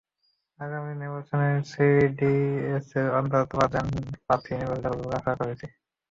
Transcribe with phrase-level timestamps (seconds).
[0.59, 3.85] আগামী নির্বাচনে সিডিডিএসের অন্তত পাঁচজন
[4.19, 5.65] প্রার্থী নির্বাচন করবে বলে আশা করছি।